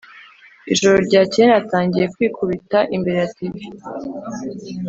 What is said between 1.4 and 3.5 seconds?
natangiye kwikubita imbere ya